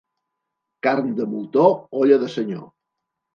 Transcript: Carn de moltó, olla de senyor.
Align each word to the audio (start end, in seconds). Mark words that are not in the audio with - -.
Carn 0.87 1.11
de 1.19 1.27
moltó, 1.33 1.67
olla 2.01 2.19
de 2.25 2.31
senyor. 2.37 2.65